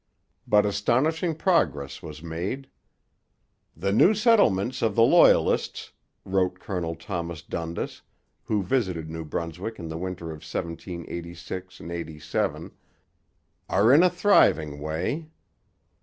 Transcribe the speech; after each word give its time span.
But 0.47 0.65
astonishing 0.65 1.35
progress 1.35 2.01
was 2.01 2.23
made. 2.23 2.67
'The 3.77 3.91
new 3.91 4.15
settlements 4.15 4.81
of 4.81 4.95
the 4.95 5.03
Loyalists,' 5.03 5.91
wrote 6.25 6.59
Colonel 6.59 6.95
Thomas 6.95 7.43
Dundas, 7.43 8.01
who 8.45 8.63
visited 8.63 9.11
New 9.11 9.23
Brunswick 9.23 9.77
in 9.77 9.89
the 9.89 9.99
winter 9.99 10.31
of 10.31 10.37
1786 10.41 11.79
87, 11.81 12.71
'are 13.69 13.93
in 13.93 14.01
a 14.01 14.09
thriving 14.09 14.79
way.' 14.79 15.29